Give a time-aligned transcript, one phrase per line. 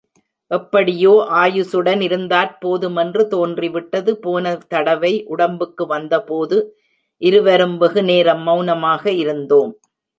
[0.51, 6.59] எப்படியோ ஆயுசுடன் இருந்தாற் போதுமென்று தோன்றிவிட்டது போனதடவை உடம்புக்கு வந்தபோது...
[7.21, 9.71] இருவரும் வெகுநேரம் மெளனமாக இருந்தோம்.